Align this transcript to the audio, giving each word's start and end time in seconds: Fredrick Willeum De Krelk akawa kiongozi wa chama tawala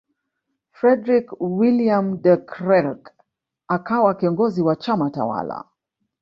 Fredrick 0.77 1.27
Willeum 1.39 2.17
De 2.21 2.37
Krelk 2.37 3.11
akawa 3.67 4.15
kiongozi 4.15 4.61
wa 4.61 4.75
chama 4.75 5.09
tawala 5.11 5.63